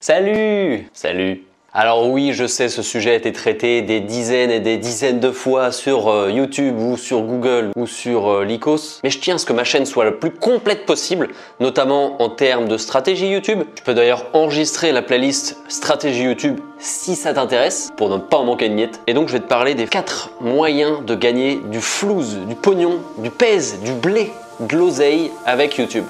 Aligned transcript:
Salut 0.00 0.88
Salut 0.92 1.42
alors 1.74 2.08
oui, 2.08 2.32
je 2.32 2.46
sais, 2.46 2.70
ce 2.70 2.82
sujet 2.82 3.10
a 3.10 3.14
été 3.14 3.30
traité 3.30 3.82
des 3.82 4.00
dizaines 4.00 4.50
et 4.50 4.58
des 4.58 4.78
dizaines 4.78 5.20
de 5.20 5.30
fois 5.30 5.70
sur 5.70 6.08
euh, 6.08 6.30
YouTube 6.30 6.78
ou 6.78 6.96
sur 6.96 7.20
Google 7.20 7.72
ou 7.76 7.86
sur 7.86 8.32
euh, 8.32 8.44
Lycos, 8.44 9.00
mais 9.04 9.10
je 9.10 9.18
tiens 9.18 9.34
à 9.34 9.38
ce 9.38 9.44
que 9.44 9.52
ma 9.52 9.64
chaîne 9.64 9.84
soit 9.84 10.06
la 10.06 10.10
plus 10.12 10.30
complète 10.30 10.86
possible, 10.86 11.28
notamment 11.60 12.22
en 12.22 12.30
termes 12.30 12.68
de 12.68 12.78
stratégie 12.78 13.28
YouTube. 13.28 13.64
Tu 13.74 13.82
peux 13.82 13.92
d'ailleurs 13.92 14.24
enregistrer 14.32 14.92
la 14.92 15.02
playlist 15.02 15.58
stratégie 15.68 16.24
YouTube 16.24 16.58
si 16.78 17.14
ça 17.14 17.34
t'intéresse, 17.34 17.90
pour 17.98 18.08
ne 18.08 18.16
pas 18.16 18.38
en 18.38 18.44
manquer 18.44 18.70
de 18.70 18.74
miettes. 18.74 19.00
Et 19.06 19.12
donc 19.12 19.28
je 19.28 19.34
vais 19.34 19.40
te 19.40 19.48
parler 19.48 19.74
des 19.74 19.86
4 19.86 20.30
moyens 20.40 21.04
de 21.04 21.14
gagner 21.14 21.60
du 21.70 21.82
flouze, 21.82 22.38
du 22.48 22.54
pognon, 22.54 23.02
du 23.18 23.30
pèse, 23.30 23.78
du 23.84 23.92
blé, 23.92 24.32
de 24.58 24.74
l'oseille 24.74 25.30
avec 25.44 25.76
YouTube. 25.76 26.06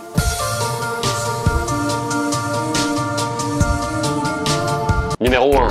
Numéro 5.20 5.52
1. 5.52 5.66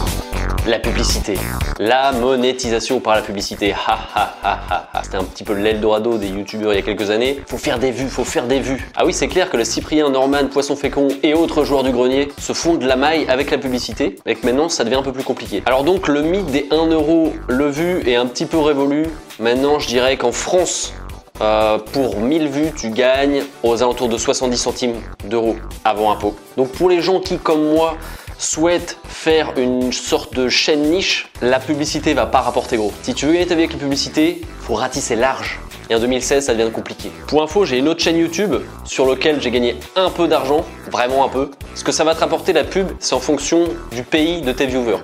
La 0.67 0.77
publicité. 0.77 1.35
La 1.79 2.11
monétisation 2.11 2.99
par 2.99 3.15
la 3.15 3.21
publicité. 3.21 3.71
Ha 3.71 3.97
ha 4.13 4.35
ha 4.43 4.89
ha. 4.93 5.01
C'était 5.03 5.15
un 5.15 5.23
petit 5.23 5.45
peu 5.45 5.53
l'Eldorado 5.53 6.17
des 6.17 6.27
youtubeurs 6.27 6.73
il 6.73 6.75
y 6.75 6.79
a 6.79 6.81
quelques 6.81 7.11
années. 7.11 7.39
Faut 7.47 7.57
faire 7.57 7.79
des 7.79 7.91
vues, 7.91 8.09
faut 8.09 8.25
faire 8.25 8.45
des 8.45 8.59
vues. 8.59 8.91
Ah 8.97 9.05
oui, 9.05 9.13
c'est 9.13 9.29
clair 9.29 9.49
que 9.49 9.55
le 9.55 9.63
Cyprien, 9.63 10.09
Norman, 10.09 10.47
Poisson 10.51 10.75
Fécond 10.75 11.07
et 11.23 11.33
autres 11.33 11.63
joueurs 11.63 11.83
du 11.83 11.91
grenier 11.91 12.27
se 12.37 12.51
font 12.51 12.73
de 12.73 12.85
la 12.85 12.97
maille 12.97 13.25
avec 13.29 13.49
la 13.49 13.57
publicité. 13.57 14.17
Et 14.25 14.35
que 14.35 14.45
maintenant, 14.45 14.67
ça 14.67 14.83
devient 14.83 14.95
un 14.95 15.01
peu 15.01 15.13
plus 15.13 15.23
compliqué. 15.23 15.63
Alors 15.65 15.85
donc, 15.85 16.09
le 16.09 16.23
mythe 16.23 16.47
des 16.47 16.67
1 16.69 16.87
euro 16.87 17.31
le 17.47 17.69
vu 17.69 18.01
est 18.05 18.17
un 18.17 18.25
petit 18.25 18.47
peu 18.47 18.57
révolu. 18.57 19.05
Maintenant, 19.39 19.79
je 19.79 19.87
dirais 19.87 20.17
qu'en 20.17 20.33
France, 20.33 20.91
euh, 21.39 21.77
pour 21.93 22.19
1000 22.19 22.49
vues, 22.49 22.71
tu 22.75 22.89
gagnes 22.89 23.43
aux 23.63 23.81
alentours 23.81 24.09
de 24.09 24.17
70 24.17 24.57
centimes 24.57 24.95
d'euros 25.23 25.55
avant 25.85 26.11
impôt. 26.11 26.35
Donc 26.57 26.69
pour 26.73 26.89
les 26.89 27.01
gens 27.01 27.21
qui, 27.21 27.37
comme 27.37 27.73
moi, 27.73 27.95
souhaite 28.37 28.97
faire 29.07 29.53
une 29.57 29.91
sorte 29.91 30.35
de 30.35 30.49
chaîne 30.49 30.83
niche, 30.83 31.31
la 31.41 31.59
publicité 31.59 32.13
va 32.13 32.25
pas 32.25 32.41
rapporter 32.41 32.77
gros. 32.77 32.91
Si 33.01 33.13
tu 33.13 33.25
veux 33.25 33.33
gagner 33.33 33.47
ta 33.47 33.55
vie 33.55 33.61
avec 33.61 33.73
la 33.73 33.79
publicité, 33.79 34.41
faut 34.61 34.75
ratisser 34.75 35.15
large. 35.15 35.59
Et 35.89 35.95
en 35.95 35.99
2016, 35.99 36.45
ça 36.45 36.53
devient 36.53 36.71
compliqué. 36.71 37.11
Pour 37.27 37.41
info, 37.41 37.63
j'ai 37.63 37.77
une 37.77 37.87
autre 37.87 38.01
chaîne 38.01 38.17
YouTube 38.17 38.55
sur 38.83 39.09
laquelle 39.09 39.41
j'ai 39.41 39.51
gagné 39.51 39.77
un 39.95 40.09
peu 40.09 40.27
d'argent, 40.27 40.65
vraiment 40.91 41.23
un 41.23 41.29
peu. 41.29 41.51
Ce 41.75 41.83
que 41.83 41.93
ça 41.93 42.03
va 42.03 42.13
te 42.13 42.19
rapporter 42.19 42.51
la 42.51 42.65
pub, 42.65 42.87
c'est 42.99 43.15
en 43.15 43.19
fonction 43.19 43.65
du 43.91 44.03
pays 44.03 44.41
de 44.41 44.51
tes 44.51 44.65
viewers. 44.65 44.99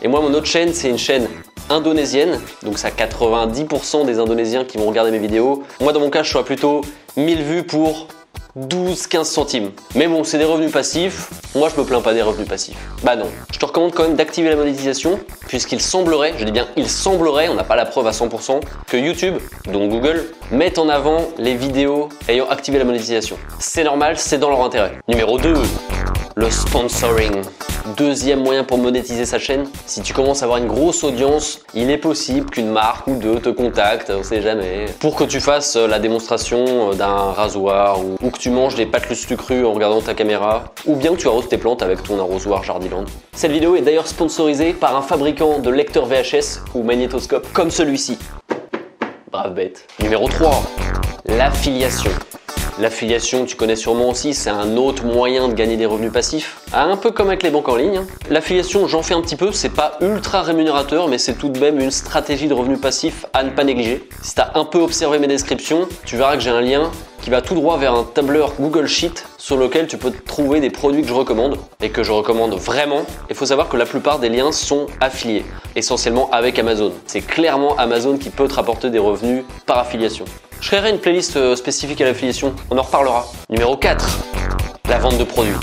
Et 0.00 0.08
moi, 0.08 0.20
mon 0.20 0.32
autre 0.32 0.46
chaîne, 0.46 0.72
c'est 0.72 0.88
une 0.88 0.98
chaîne 0.98 1.28
indonésienne, 1.68 2.40
donc 2.62 2.78
ça 2.78 2.90
90% 2.90 4.06
des 4.06 4.18
Indonésiens 4.18 4.64
qui 4.64 4.78
vont 4.78 4.86
regarder 4.86 5.10
mes 5.10 5.18
vidéos. 5.18 5.62
Moi, 5.80 5.92
dans 5.92 6.00
mon 6.00 6.10
cas, 6.10 6.22
je 6.22 6.34
suis 6.34 6.44
plutôt 6.44 6.80
1000 7.16 7.42
vues 7.42 7.62
pour 7.62 8.08
12-15 8.58 9.24
centimes. 9.24 9.70
Mais 9.94 10.06
bon, 10.06 10.24
c'est 10.24 10.38
des 10.38 10.44
revenus 10.44 10.70
passifs. 10.70 11.30
Moi, 11.54 11.70
je 11.74 11.80
me 11.80 11.86
plains 11.86 12.02
pas 12.02 12.12
des 12.12 12.22
revenus 12.22 12.46
passifs. 12.46 12.76
Bah 13.02 13.16
non. 13.16 13.26
Je 13.50 13.58
te 13.58 13.64
recommande 13.64 13.92
quand 13.92 14.02
même 14.02 14.16
d'activer 14.16 14.50
la 14.50 14.56
monétisation, 14.56 15.20
puisqu'il 15.48 15.80
semblerait, 15.80 16.34
je 16.38 16.44
dis 16.44 16.52
bien 16.52 16.66
il 16.76 16.88
semblerait, 16.88 17.48
on 17.48 17.54
n'a 17.54 17.64
pas 17.64 17.76
la 17.76 17.86
preuve 17.86 18.06
à 18.06 18.10
100%, 18.10 18.60
que 18.86 18.96
YouTube, 18.96 19.36
donc 19.66 19.90
Google, 19.90 20.26
mette 20.50 20.78
en 20.78 20.88
avant 20.88 21.28
les 21.38 21.54
vidéos 21.54 22.08
ayant 22.28 22.48
activé 22.48 22.78
la 22.78 22.84
monétisation. 22.84 23.38
C'est 23.58 23.84
normal, 23.84 24.18
c'est 24.18 24.38
dans 24.38 24.50
leur 24.50 24.62
intérêt. 24.62 24.98
Numéro 25.08 25.38
2, 25.38 25.54
le 26.34 26.50
sponsoring. 26.50 27.42
Deuxième 27.96 28.42
moyen 28.42 28.62
pour 28.62 28.78
monétiser 28.78 29.26
sa 29.26 29.40
chaîne, 29.40 29.66
si 29.86 30.02
tu 30.02 30.14
commences 30.14 30.42
à 30.42 30.44
avoir 30.44 30.58
une 30.58 30.68
grosse 30.68 31.02
audience, 31.02 31.60
il 31.74 31.90
est 31.90 31.98
possible 31.98 32.48
qu'une 32.48 32.70
marque 32.70 33.08
ou 33.08 33.16
deux 33.16 33.40
te 33.40 33.48
contacte, 33.48 34.12
on 34.16 34.22
sait 34.22 34.40
jamais, 34.40 34.86
pour 35.00 35.16
que 35.16 35.24
tu 35.24 35.40
fasses 35.40 35.74
euh, 35.74 35.88
la 35.88 35.98
démonstration 35.98 36.92
euh, 36.92 36.94
d'un 36.94 37.32
rasoir 37.32 37.98
ou, 38.00 38.30
que 38.30 38.38
tu 38.38 38.50
manges 38.50 38.76
des 38.76 38.86
pâtes 38.86 39.08
crues 39.36 39.64
en 39.64 39.72
regardant 39.72 40.00
ta 40.00 40.14
caméra, 40.14 40.72
ou 40.86 40.94
bien 40.94 41.12
que 41.12 41.16
tu 41.16 41.26
arroses 41.26 41.48
tes 41.48 41.58
plantes 41.58 41.82
avec 41.82 42.02
ton 42.04 42.20
arrosoir 42.20 42.62
Jardiland. 42.62 43.04
Cette 43.32 43.52
vidéo 43.52 43.74
est 43.74 43.82
d'ailleurs 43.82 44.06
sponsorisée 44.06 44.74
par 44.74 44.96
un 44.96 45.02
fabricant 45.02 45.58
de 45.58 45.70
lecteurs 45.70 46.06
VHS 46.06 46.60
ou 46.74 46.84
magnétoscope 46.84 47.52
comme 47.52 47.70
celui-ci. 47.70 48.16
Brave 49.30 49.54
bête. 49.54 49.86
Numéro 50.00 50.28
3, 50.28 50.62
l'affiliation. 51.26 52.12
L'affiliation, 52.78 53.44
tu 53.44 53.54
connais 53.54 53.76
sûrement 53.76 54.08
aussi, 54.08 54.32
c'est 54.32 54.48
un 54.48 54.78
autre 54.78 55.04
moyen 55.04 55.48
de 55.48 55.52
gagner 55.52 55.76
des 55.76 55.84
revenus 55.84 56.10
passifs. 56.10 56.56
Un 56.72 56.96
peu 56.96 57.10
comme 57.10 57.28
avec 57.28 57.42
les 57.42 57.50
banques 57.50 57.68
en 57.68 57.76
ligne. 57.76 57.98
Hein. 57.98 58.06
L'affiliation, 58.30 58.88
j'en 58.88 59.02
fais 59.02 59.12
un 59.12 59.20
petit 59.20 59.36
peu, 59.36 59.52
c'est 59.52 59.68
pas 59.68 59.98
ultra 60.00 60.40
rémunérateur, 60.40 61.06
mais 61.08 61.18
c'est 61.18 61.34
tout 61.34 61.50
de 61.50 61.58
même 61.58 61.78
une 61.80 61.90
stratégie 61.90 62.48
de 62.48 62.54
revenus 62.54 62.80
passifs 62.80 63.26
à 63.34 63.42
ne 63.42 63.50
pas 63.50 63.64
négliger. 63.64 64.08
Si 64.22 64.34
t'as 64.34 64.52
un 64.54 64.64
peu 64.64 64.78
observé 64.78 65.18
mes 65.18 65.26
descriptions, 65.26 65.86
tu 66.06 66.16
verras 66.16 66.34
que 66.36 66.42
j'ai 66.42 66.50
un 66.50 66.62
lien 66.62 66.90
qui 67.20 67.28
va 67.28 67.42
tout 67.42 67.54
droit 67.54 67.76
vers 67.76 67.94
un 67.94 68.04
tableur 68.04 68.54
Google 68.58 68.86
Sheet 68.86 69.26
sur 69.36 69.58
lequel 69.58 69.86
tu 69.86 69.98
peux 69.98 70.10
trouver 70.10 70.60
des 70.60 70.70
produits 70.70 71.02
que 71.02 71.08
je 71.08 71.14
recommande 71.14 71.58
et 71.82 71.90
que 71.90 72.02
je 72.02 72.10
recommande 72.10 72.54
vraiment. 72.54 73.02
Il 73.28 73.36
faut 73.36 73.46
savoir 73.46 73.68
que 73.68 73.76
la 73.76 73.86
plupart 73.86 74.18
des 74.18 74.30
liens 74.30 74.50
sont 74.50 74.86
affiliés, 75.00 75.44
essentiellement 75.76 76.30
avec 76.30 76.58
Amazon. 76.58 76.92
C'est 77.06 77.20
clairement 77.20 77.76
Amazon 77.76 78.16
qui 78.16 78.30
peut 78.30 78.48
te 78.48 78.54
rapporter 78.54 78.88
des 78.88 78.98
revenus 78.98 79.44
par 79.66 79.78
affiliation. 79.78 80.24
Je 80.62 80.68
créerai 80.68 80.90
une 80.90 81.00
playlist 81.00 81.36
euh, 81.36 81.56
spécifique 81.56 82.00
à 82.02 82.04
l'affiliation, 82.04 82.54
on 82.70 82.78
en 82.78 82.82
reparlera. 82.82 83.26
Numéro 83.50 83.76
4, 83.76 84.06
la 84.88 84.98
vente 84.98 85.18
de 85.18 85.24
produits. 85.24 85.56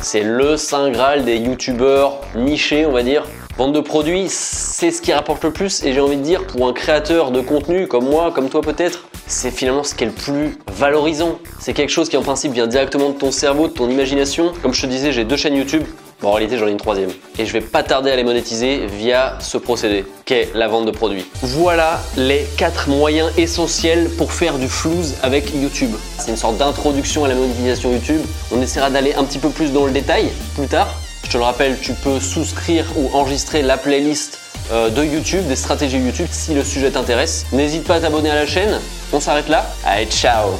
C'est 0.00 0.22
le 0.22 0.56
saint 0.56 0.90
graal 0.90 1.26
des 1.26 1.36
youtubeurs 1.36 2.22
nichés, 2.34 2.86
on 2.86 2.92
va 2.92 3.02
dire. 3.02 3.26
Vente 3.58 3.74
de 3.74 3.80
produits, 3.80 4.28
c'est 4.30 4.92
ce 4.92 5.02
qui 5.02 5.12
rapporte 5.12 5.44
le 5.44 5.52
plus 5.52 5.84
et 5.84 5.92
j'ai 5.92 6.00
envie 6.00 6.16
de 6.16 6.22
dire 6.22 6.46
pour 6.46 6.66
un 6.66 6.72
créateur 6.72 7.32
de 7.32 7.42
contenu 7.42 7.86
comme 7.86 8.08
moi, 8.08 8.32
comme 8.34 8.48
toi 8.48 8.62
peut-être, 8.62 9.04
c'est 9.26 9.50
finalement 9.50 9.84
ce 9.84 9.94
qui 9.94 10.04
est 10.04 10.06
le 10.06 10.12
plus 10.14 10.58
valorisant. 10.72 11.38
C'est 11.58 11.74
quelque 11.74 11.90
chose 11.90 12.08
qui 12.08 12.16
en 12.16 12.22
principe 12.22 12.52
vient 12.52 12.66
directement 12.66 13.10
de 13.10 13.18
ton 13.18 13.32
cerveau, 13.32 13.68
de 13.68 13.74
ton 13.74 13.90
imagination. 13.90 14.54
Comme 14.62 14.72
je 14.72 14.80
te 14.80 14.86
disais, 14.86 15.12
j'ai 15.12 15.24
deux 15.24 15.36
chaînes 15.36 15.54
YouTube. 15.54 15.84
En 16.22 16.32
réalité, 16.32 16.58
j'en 16.58 16.66
ai 16.66 16.70
une 16.70 16.76
troisième. 16.76 17.10
Et 17.38 17.46
je 17.46 17.52
vais 17.52 17.60
pas 17.60 17.82
tarder 17.82 18.10
à 18.10 18.16
les 18.16 18.24
monétiser 18.24 18.86
via 18.86 19.38
ce 19.40 19.56
procédé, 19.56 20.04
qu'est 20.24 20.50
la 20.54 20.68
vente 20.68 20.86
de 20.86 20.90
produits. 20.90 21.24
Voilà 21.42 22.00
les 22.16 22.46
quatre 22.56 22.88
moyens 22.88 23.30
essentiels 23.38 24.10
pour 24.18 24.32
faire 24.32 24.58
du 24.58 24.68
flouze 24.68 25.14
avec 25.22 25.54
YouTube. 25.54 25.92
C'est 26.18 26.30
une 26.30 26.36
sorte 26.36 26.58
d'introduction 26.58 27.24
à 27.24 27.28
la 27.28 27.34
monétisation 27.34 27.92
YouTube. 27.92 28.20
On 28.52 28.60
essaiera 28.60 28.90
d'aller 28.90 29.14
un 29.14 29.24
petit 29.24 29.38
peu 29.38 29.48
plus 29.48 29.72
dans 29.72 29.86
le 29.86 29.92
détail 29.92 30.30
plus 30.56 30.66
tard. 30.66 30.94
Je 31.24 31.30
te 31.30 31.38
le 31.38 31.44
rappelle, 31.44 31.78
tu 31.80 31.92
peux 31.94 32.20
souscrire 32.20 32.84
ou 32.96 33.10
enregistrer 33.16 33.62
la 33.62 33.78
playlist 33.78 34.38
euh, 34.72 34.90
de 34.90 35.04
YouTube, 35.04 35.46
des 35.46 35.56
stratégies 35.56 35.98
YouTube 35.98 36.28
si 36.30 36.54
le 36.54 36.64
sujet 36.64 36.90
t'intéresse. 36.90 37.46
N'hésite 37.52 37.84
pas 37.84 37.96
à 37.96 38.00
t'abonner 38.00 38.30
à 38.30 38.34
la 38.34 38.46
chaîne. 38.46 38.80
On 39.12 39.20
s'arrête 39.20 39.48
là. 39.48 39.66
Allez, 39.84 40.06
ciao 40.06 40.50